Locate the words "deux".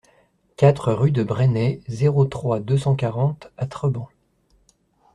2.59-2.79